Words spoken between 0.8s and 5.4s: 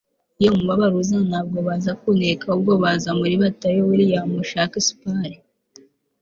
uza, ntabwo baza kuneka, ahubwo baza muri batayo- william shakespeare